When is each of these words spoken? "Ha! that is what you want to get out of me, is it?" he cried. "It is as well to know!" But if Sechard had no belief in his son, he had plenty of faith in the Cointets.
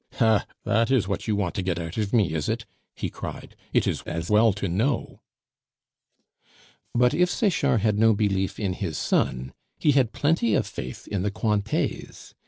"Ha! 0.13 0.47
that 0.65 0.89
is 0.89 1.07
what 1.07 1.27
you 1.27 1.35
want 1.35 1.53
to 1.53 1.61
get 1.61 1.77
out 1.77 1.95
of 1.95 2.11
me, 2.11 2.33
is 2.33 2.49
it?" 2.49 2.65
he 2.95 3.07
cried. 3.07 3.55
"It 3.71 3.85
is 3.85 4.01
as 4.07 4.31
well 4.31 4.51
to 4.53 4.67
know!" 4.67 5.21
But 6.95 7.13
if 7.13 7.29
Sechard 7.29 7.81
had 7.81 7.99
no 7.99 8.15
belief 8.15 8.59
in 8.59 8.73
his 8.73 8.97
son, 8.97 9.53
he 9.77 9.91
had 9.91 10.11
plenty 10.11 10.55
of 10.55 10.65
faith 10.65 11.07
in 11.07 11.21
the 11.21 11.29
Cointets. 11.29 12.33